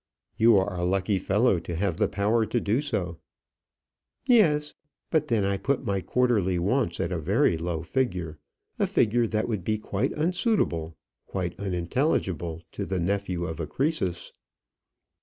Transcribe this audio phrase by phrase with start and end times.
[0.35, 3.19] "You are a lucky fellow to have the power to do so."
[4.25, 4.73] "Yes,
[5.11, 8.39] but then I put my quarterly wants at a very low figure;
[8.79, 14.31] a figure that would be quite unsuitable quite unintelligible to the nephew of a Croesus."